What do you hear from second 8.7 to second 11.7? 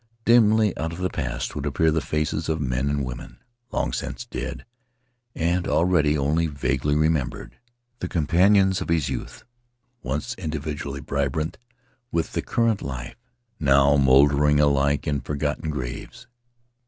of his youth, once individually vibrant